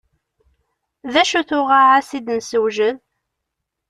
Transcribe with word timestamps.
D 1.11 1.13
acu-t 1.21 1.49
uɣaɛas 1.59 2.09
i 2.17 2.19
d-nessewjed? 2.25 2.97